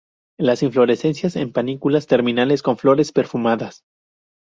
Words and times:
Las 0.39 0.63
inflorescencias 0.63 1.35
en 1.35 1.51
panículas 1.51 2.07
terminales 2.07 2.63
con 2.63 2.75
flores 2.75 3.11
perfumadas. 3.11 3.83